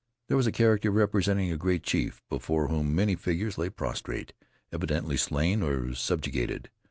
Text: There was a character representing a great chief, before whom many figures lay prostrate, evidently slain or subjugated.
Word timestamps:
There 0.29 0.35
was 0.37 0.47
a 0.47 0.51
character 0.51 0.89
representing 0.89 1.51
a 1.51 1.57
great 1.57 1.83
chief, 1.83 2.23
before 2.27 2.69
whom 2.69 2.95
many 2.95 3.15
figures 3.15 3.59
lay 3.59 3.69
prostrate, 3.69 4.33
evidently 4.71 5.15
slain 5.15 5.61
or 5.61 5.93
subjugated. 5.93 6.71